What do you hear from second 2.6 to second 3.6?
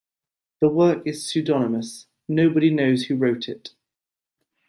knows who wrote